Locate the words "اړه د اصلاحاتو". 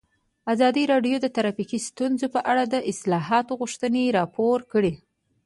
2.51-3.53